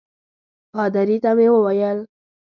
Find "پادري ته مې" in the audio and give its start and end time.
0.71-1.47